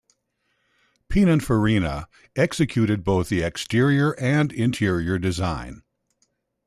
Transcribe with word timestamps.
Pininfarina 1.09 2.07
executed 2.35 3.03
both 3.03 3.29
the 3.29 3.43
exterior 3.43 4.15
and 4.19 4.51
interior 4.51 5.19
design. 5.19 5.83